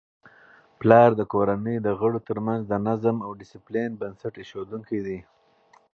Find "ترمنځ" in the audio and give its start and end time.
2.27-2.61